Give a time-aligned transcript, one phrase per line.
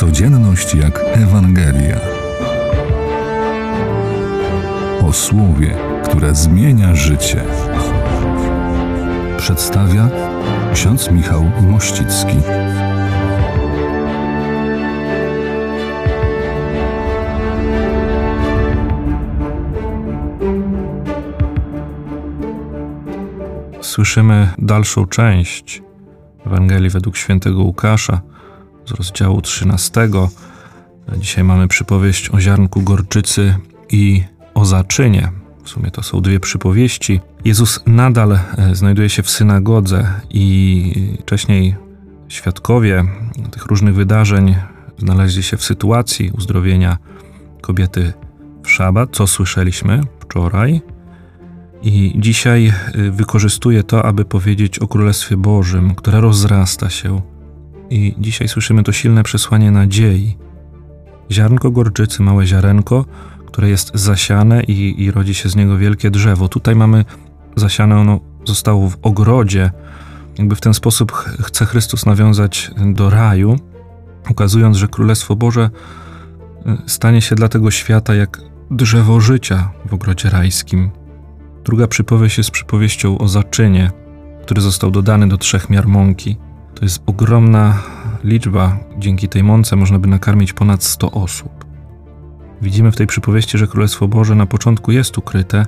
[0.00, 2.00] Codzienność jak Ewangelia.
[5.02, 7.44] O słowie, które zmienia życie.
[9.38, 10.08] Przedstawia
[10.74, 12.36] ksiądz Michał Mościcki.
[23.80, 25.82] Słyszymy dalszą część
[26.46, 28.20] Ewangelii według świętego Łukasza
[28.90, 30.08] z rozdziału 13.
[31.16, 33.54] Dzisiaj mamy przypowieść o ziarnku gorczycy
[33.90, 35.32] i o zaczynie.
[35.64, 37.20] W sumie to są dwie przypowieści.
[37.44, 38.40] Jezus nadal e,
[38.74, 41.76] znajduje się w synagodze i wcześniej
[42.28, 43.04] świadkowie
[43.50, 44.56] tych różnych wydarzeń
[44.98, 46.98] znaleźli się w sytuacji uzdrowienia
[47.60, 48.12] kobiety
[48.62, 50.82] w szabat, co słyszeliśmy wczoraj.
[51.82, 57.29] I dzisiaj y, wykorzystuję to, aby powiedzieć o Królestwie Bożym, które rozrasta się.
[57.90, 60.36] I dzisiaj słyszymy to silne przesłanie nadziei.
[61.32, 63.04] Ziarnko gorczycy, małe ziarenko,
[63.46, 66.48] które jest zasiane i, i rodzi się z niego wielkie drzewo.
[66.48, 67.04] Tutaj mamy
[67.56, 69.70] zasiane, ono zostało w ogrodzie.
[70.38, 73.56] Jakby w ten sposób chce Chrystus nawiązać do raju,
[74.30, 75.70] ukazując, że Królestwo Boże
[76.66, 80.90] y, stanie się dla tego świata jak drzewo życia w ogrodzie rajskim.
[81.64, 83.90] Druga przypowieść jest przypowieścią o zaczynie,
[84.42, 86.36] który został dodany do trzech miar mąki.
[86.74, 87.82] To jest ogromna
[88.24, 88.78] liczba.
[88.98, 91.64] Dzięki tej mące można by nakarmić ponad 100 osób.
[92.62, 95.66] Widzimy w tej przypowieści, że Królestwo Boże na początku jest ukryte,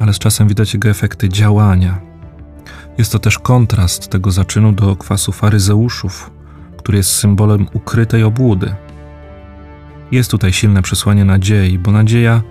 [0.00, 2.00] ale z czasem widać jego efekty działania.
[2.98, 6.30] Jest to też kontrast tego zaczynu do kwasu faryzeuszów,
[6.76, 8.74] który jest symbolem ukrytej obłudy.
[10.12, 12.42] Jest tutaj silne przesłanie nadziei, bo nadzieja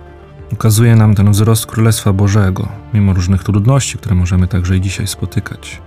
[0.52, 5.82] ukazuje nam ten wzrost Królestwa Bożego, mimo różnych trudności, które możemy także i dzisiaj spotykać.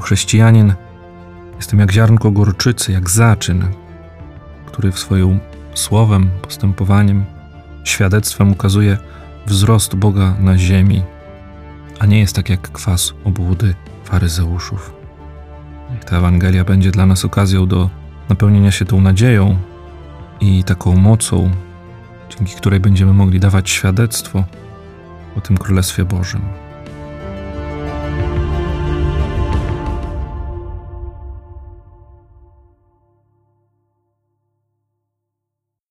[0.00, 0.74] Chrześcijanin
[1.56, 3.68] jestem jak ziarnko gorczycy, jak zaczyn,
[4.66, 5.40] który w swoim
[5.74, 7.24] słowem, postępowaniem,
[7.84, 8.98] świadectwem ukazuje
[9.46, 11.02] wzrost Boga na ziemi,
[11.98, 14.92] a nie jest tak jak kwas obłudy faryzeuszów.
[15.90, 17.90] Niech ta Ewangelia będzie dla nas okazją do
[18.28, 19.58] napełnienia się tą nadzieją
[20.40, 21.50] i taką mocą,
[22.36, 24.44] dzięki której będziemy mogli dawać świadectwo
[25.36, 26.63] o tym Królestwie Bożym.